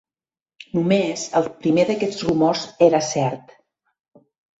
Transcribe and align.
Només 0.77 1.25
el 1.39 1.49
primer 1.65 1.85
d'aquests 1.89 2.23
rumors 2.29 2.63
era 2.87 3.03
cert 3.09 3.53